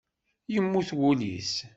Yemmut 0.53 0.89
wul-is. 0.99 1.53